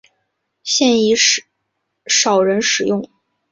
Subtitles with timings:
[0.63, 1.13] 现已
[2.07, 3.07] 少人使用。